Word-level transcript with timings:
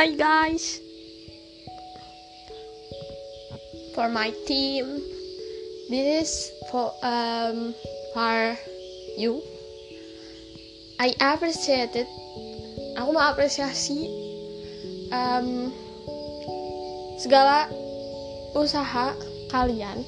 Hi 0.00 0.16
guys. 0.16 0.80
For 3.92 4.08
my 4.08 4.32
team, 4.48 4.96
this 5.92 6.24
is 6.24 6.32
for 6.72 6.88
um 7.04 7.76
for 8.16 8.56
you. 9.20 9.44
I 10.96 11.12
appreciate 11.20 11.92
it. 11.92 12.08
Aku 12.96 13.12
mau 13.12 13.28
apresiasi 13.28 14.08
um, 15.12 15.68
segala 17.20 17.68
usaha 18.56 19.12
kalian 19.52 20.00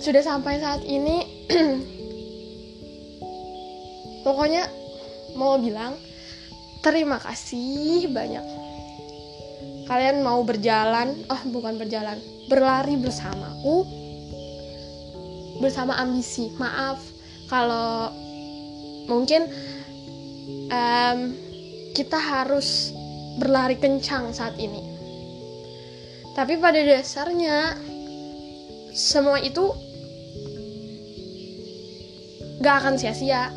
sudah 0.00 0.24
sampai 0.24 0.56
saat 0.56 0.80
ini 0.88 1.20
pokoknya 4.24 4.72
mau 5.36 5.60
bilang 5.60 6.07
terima 6.88 7.20
kasih 7.20 8.08
banyak. 8.08 8.44
Kalian 9.84 10.24
mau 10.24 10.40
berjalan? 10.40 11.12
Oh 11.28 11.42
bukan 11.52 11.76
berjalan. 11.76 12.16
Berlari 12.48 12.96
bersamaku 12.96 13.84
bersama 15.60 16.00
ambisi. 16.00 16.48
Maaf 16.56 16.96
kalau 17.52 18.08
mungkin 19.04 19.52
um, 20.72 21.18
kita 21.92 22.16
harus 22.16 22.96
berlari 23.36 23.76
kencang 23.76 24.32
saat 24.32 24.56
ini. 24.56 24.80
Tapi 26.32 26.56
pada 26.56 26.80
dasarnya 26.80 27.76
semua 28.96 29.44
itu 29.44 29.76
gak 32.64 32.76
akan 32.80 32.96
sia-sia. 32.96 33.52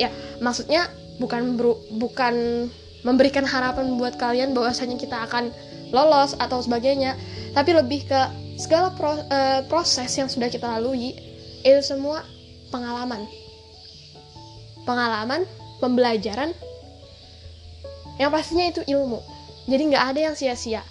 Ya 0.00 0.08
maksudnya 0.40 0.88
bukan 1.20 1.60
beru, 1.60 1.76
bukan 2.00 2.66
memberikan 3.04 3.44
harapan 3.44 3.96
buat 4.00 4.16
kalian 4.16 4.56
bahwasanya 4.56 4.96
kita 4.96 5.28
akan 5.28 5.52
lolos 5.92 6.36
atau 6.40 6.60
sebagainya 6.60 7.16
tapi 7.52 7.76
lebih 7.76 8.08
ke 8.08 8.20
segala 8.56 8.92
pro, 8.92 9.16
uh, 9.16 9.60
proses 9.68 10.10
yang 10.16 10.28
sudah 10.28 10.48
kita 10.48 10.66
lalui 10.68 11.16
itu 11.60 11.80
semua 11.84 12.24
pengalaman. 12.72 13.24
Pengalaman 14.88 15.44
pembelajaran 15.80 16.56
yang 18.16 18.32
pastinya 18.32 18.68
itu 18.68 18.84
ilmu. 18.84 19.20
Jadi 19.68 19.82
nggak 19.92 20.04
ada 20.12 20.20
yang 20.30 20.34
sia-sia. 20.36 20.84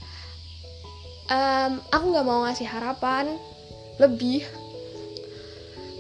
Um, 1.29 1.77
aku 1.93 2.05
nggak 2.09 2.25
mau 2.25 2.41
ngasih 2.45 2.65
harapan 2.65 3.37
lebih 4.01 4.41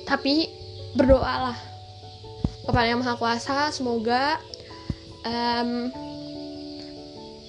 tapi 0.09 0.49
berdoalah 0.97 1.53
kepada 2.69 2.85
yang 2.85 3.01
maha 3.01 3.17
kuasa 3.17 3.73
semoga 3.73 4.37
um, 5.25 5.89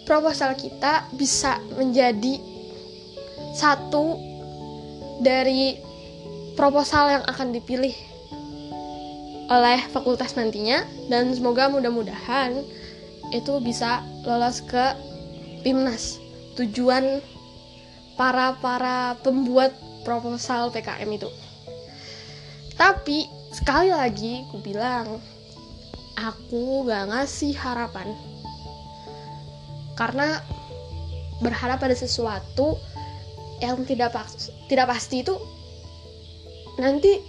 proposal 0.08 0.56
kita 0.56 1.04
bisa 1.12 1.60
menjadi 1.76 2.40
satu 3.52 4.16
dari 5.20 5.76
proposal 6.56 7.20
yang 7.20 7.24
akan 7.28 7.52
dipilih 7.52 7.92
oleh 9.52 9.84
fakultas 9.92 10.32
nantinya 10.40 10.88
dan 11.12 11.28
semoga 11.36 11.68
mudah-mudahan 11.68 12.64
itu 13.36 13.60
bisa 13.60 14.00
lolos 14.24 14.64
ke 14.64 14.96
PIMNAS 15.60 16.16
tujuan 16.56 17.20
para 18.16 18.56
para 18.56 19.20
pembuat 19.20 19.76
proposal 20.00 20.72
PKM 20.72 21.10
itu. 21.12 21.28
Tapi 22.80 23.39
sekali 23.50 23.90
lagi 23.90 24.46
aku 24.46 24.62
bilang 24.62 25.18
aku 26.14 26.86
gak 26.86 27.10
ngasih 27.10 27.54
harapan. 27.58 28.14
Karena 29.98 30.40
berharap 31.44 31.80
pada 31.80 31.96
sesuatu 31.96 32.76
yang 33.60 33.84
tidak 33.84 34.16
pas 34.16 34.48
tidak 34.68 34.88
pasti 34.88 35.20
itu 35.20 35.36
nanti 36.80 37.20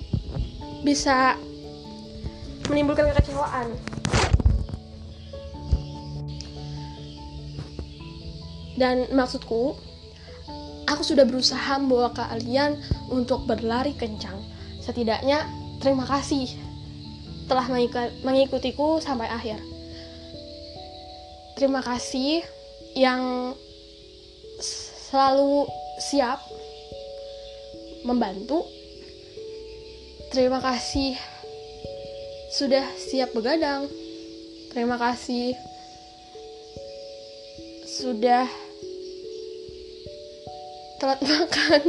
bisa 0.83 1.35
menimbulkan 2.71 3.11
kekecewaan. 3.11 3.67
Dan 8.79 9.05
maksudku 9.13 9.75
aku 10.87 11.03
sudah 11.03 11.27
berusaha 11.27 11.77
membawa 11.77 12.15
kalian 12.15 12.79
untuk 13.11 13.45
berlari 13.45 13.93
kencang. 13.93 14.39
Setidaknya 14.81 15.45
terima 15.81 16.05
kasih 16.05 16.47
telah 17.49 17.67
mengikutiku 18.23 19.01
sampai 19.03 19.27
akhir 19.27 19.59
terima 21.59 21.83
kasih 21.83 22.45
yang 22.95 23.53
selalu 24.61 25.67
siap 25.99 26.39
membantu 28.07 28.63
terima 30.31 30.63
kasih 30.63 31.19
sudah 32.51 32.83
siap 32.99 33.31
begadang. 33.31 33.87
Terima 34.75 34.99
kasih 34.99 35.55
sudah 37.87 38.43
telat 40.99 41.19
makan. 41.31 41.81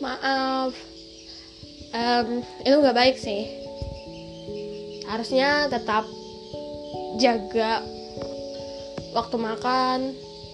Maaf, 0.00 0.72
um, 1.92 2.40
itu 2.64 2.76
nggak 2.76 2.96
baik 2.96 3.16
sih. 3.20 3.48
Harusnya 5.06 5.68
tetap 5.68 6.08
jaga 7.20 7.84
waktu 9.12 9.36
makan, 9.36 9.98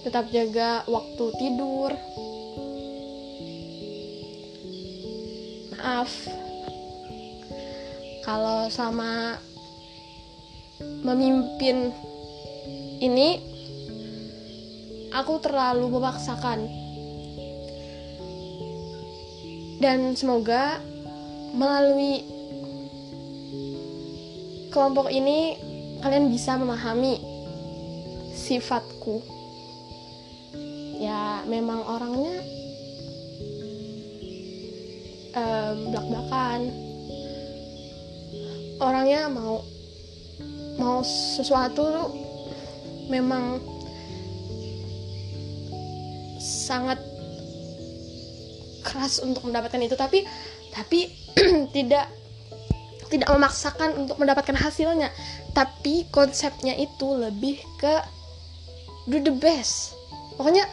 tetap 0.03 0.27
jaga 0.31 0.83
waktu 0.85 1.25
tidur. 1.39 1.91
Maaf, 5.79 6.11
kalau 8.27 8.67
sama 8.67 9.39
memimpin 11.03 11.95
ini 12.99 13.39
aku 15.15 15.39
terlalu 15.39 15.87
memaksakan 15.87 16.67
dan 19.79 20.13
semoga 20.19 20.83
melalui 21.53 22.25
kelompok 24.69 25.09
ini 25.09 25.57
kalian 25.99 26.29
bisa 26.31 26.55
memahami 26.55 27.19
sifatku. 28.33 29.21
Ya 30.99 31.43
memang 31.47 31.83
orangnya 31.87 32.35
um, 35.35 35.75
belak-belakan. 35.91 36.59
Orangnya 38.79 39.27
mau 39.27 39.63
mau 40.79 41.03
sesuatu 41.03 41.83
tuh 41.83 42.09
memang 43.11 43.59
sangat 46.39 46.99
keras 48.87 49.19
untuk 49.19 49.43
mendapatkan 49.43 49.83
itu. 49.83 49.95
Tapi 49.99 50.23
tapi 50.71 51.11
tidak 51.75 52.09
tidak 53.09 53.29
memaksakan 53.33 54.05
untuk 54.05 54.21
mendapatkan 54.21 54.55
hasilnya. 54.55 55.09
Tapi 55.51 56.05
konsepnya 56.13 56.77
itu 56.77 57.07
lebih 57.17 57.57
ke 57.81 57.95
do 59.09 59.17
the 59.19 59.33
best. 59.33 59.97
Pokoknya 60.37 60.69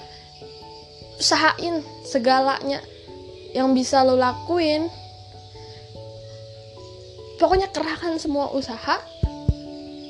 usahain 1.17 1.81
segalanya 2.05 2.85
yang 3.57 3.73
bisa 3.73 4.05
lo 4.05 4.15
lakuin. 4.21 4.93
Pokoknya 7.41 7.69
kerahkan 7.73 8.17
semua 8.21 8.53
usaha 8.53 9.01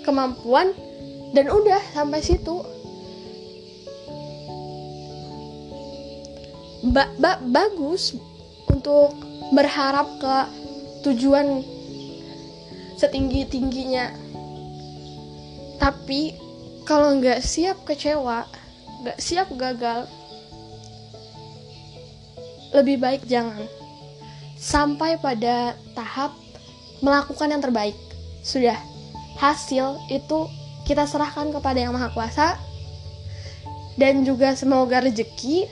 kemampuan 0.03 0.75
dan 1.35 1.51
udah 1.51 1.83
sampai 1.95 2.23
situ. 2.23 2.63
Ba 6.87 7.11
ba 7.19 7.43
bagus 7.43 8.15
untuk 8.77 9.17
berharap 9.57 10.07
ke 10.21 10.37
tujuan 11.09 11.65
setinggi 13.01 13.49
tingginya 13.49 14.13
tapi 15.81 16.37
kalau 16.85 17.17
nggak 17.17 17.41
siap 17.41 17.81
kecewa 17.89 18.45
nggak 19.05 19.19
siap 19.21 19.49
gagal 19.57 20.09
lebih 22.77 23.01
baik 23.01 23.23
jangan. 23.25 23.65
Sampai 24.57 25.17
pada 25.21 25.73
tahap 25.97 26.37
melakukan 27.01 27.49
yang 27.49 27.63
terbaik. 27.65 27.97
Sudah, 28.45 28.77
hasil 29.41 30.01
itu 30.13 30.49
kita 30.85 31.09
serahkan 31.09 31.53
kepada 31.57 31.81
Yang 31.81 31.93
Maha 31.97 32.09
Kuasa. 32.13 32.49
Dan 33.97 34.29
juga 34.29 34.53
semoga 34.53 35.01
rezeki 35.01 35.65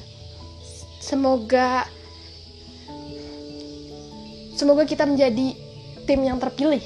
semoga 0.96 1.84
Semoga 4.54 4.86
kita 4.86 5.02
menjadi 5.02 5.58
tim 6.06 6.20
yang 6.22 6.38
terpilih. 6.38 6.82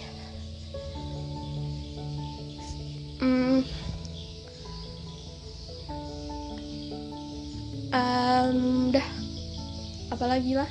Hmm. 3.21 3.61
Um, 7.93 8.89
dah, 8.93 9.09
apalagi 10.09 10.57
lah. 10.57 10.71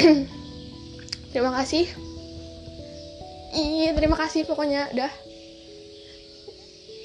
terima 1.36 1.52
kasih. 1.52 1.84
Iya, 3.52 3.92
terima 3.92 4.16
kasih 4.16 4.48
pokoknya, 4.48 4.88
dah. 4.96 5.12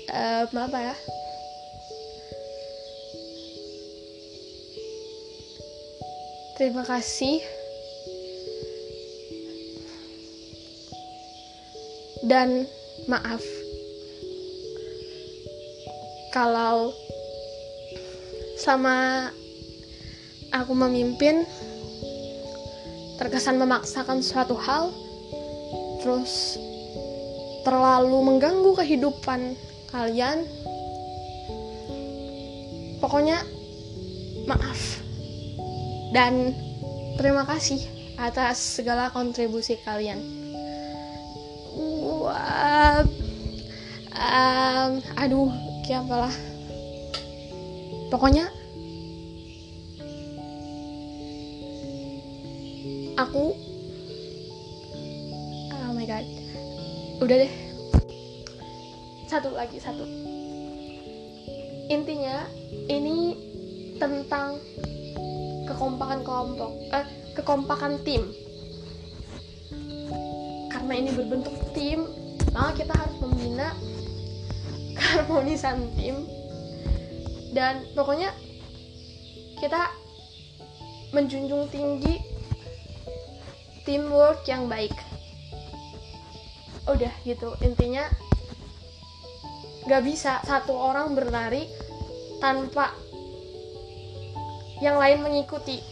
Uh, 0.07 0.43
maaf 0.55 0.71
ya. 0.71 0.95
Terima 6.55 6.87
kasih. 6.87 7.56
Dan 12.25 12.65
maaf. 13.05 13.43
Kalau 16.33 16.93
selama 18.57 19.29
aku 20.53 20.73
memimpin 20.73 21.45
terkesan 23.17 23.57
memaksakan 23.57 24.21
suatu 24.21 24.53
hal 24.57 24.93
terus 26.01 26.57
terlalu 27.65 28.17
mengganggu 28.23 28.71
kehidupan 28.77 29.57
kalian 29.91 30.45
pokoknya 33.01 33.41
maaf. 34.45 35.01
Dan 36.15 36.55
terima 37.19 37.43
kasih 37.43 37.83
atas 38.17 38.79
segala 38.79 39.11
kontribusi 39.11 39.77
kalian 39.83 40.46
wah. 42.27 43.01
Um, 44.17 44.99
aduh 45.13 45.53
kayak 45.85 46.09
apalah 46.09 46.33
pokoknya 48.09 48.49
aku 53.15 53.53
oh 55.73 55.91
my 55.93 56.05
god. 56.05 56.25
Udah 57.17 57.35
deh. 57.45 57.53
Satu 59.25 59.51
lagi 59.57 59.81
satu. 59.81 60.05
Intinya 61.89 62.45
ini 62.87 63.33
tentang 63.97 64.61
kekompakan 65.65 66.21
kelompok 66.21 66.71
eh, 66.93 67.05
kekompakan 67.33 68.01
tim 68.05 68.23
karena 70.87 71.03
ini 71.03 71.19
berbentuk 71.19 71.51
tim 71.75 72.07
maka 72.55 72.79
kita 72.79 72.95
harus 72.95 73.19
membina 73.19 73.75
keharmonisan 74.95 75.91
tim. 75.99 76.23
Dan 77.51 77.83
pokoknya 77.91 78.31
kita 79.59 79.91
menjunjung 81.11 81.67
tinggi 81.75 82.23
teamwork 83.83 84.47
yang 84.47 84.71
baik. 84.71 84.95
Udah 86.87 87.11
gitu 87.27 87.51
intinya 87.59 88.07
gak 89.91 90.07
bisa 90.07 90.39
satu 90.47 90.71
orang 90.71 91.19
berlari 91.19 91.67
tanpa 92.39 92.95
yang 94.79 94.95
lain 94.95 95.19
mengikuti 95.19 95.83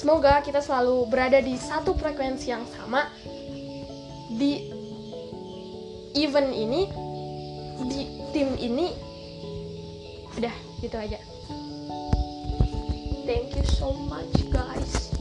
semoga 0.00 0.40
kita 0.40 0.64
selalu 0.64 1.04
berada 1.12 1.44
di 1.44 1.60
satu 1.60 1.92
frekuensi 1.92 2.48
yang 2.48 2.64
sama. 2.72 3.12
Di 4.32 4.72
event 6.16 6.56
ini 6.56 6.88
di 7.84 8.00
tim 8.32 8.56
ini. 8.56 8.88
Udah 10.40 10.54
gitu 10.80 10.96
aja. 10.96 11.20
Thank 13.28 13.52
you 13.60 13.64
so 13.68 13.92
much 14.08 14.32
guys. 14.48 15.12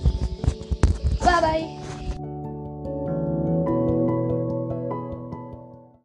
Bye 1.20 1.44
bye 1.44 1.79